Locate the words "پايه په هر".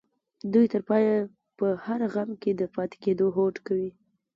0.89-1.99